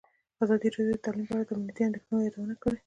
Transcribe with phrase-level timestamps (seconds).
[0.43, 2.77] ازادي راډیو د تعلیم په اړه د امنیتي اندېښنو یادونه کړې.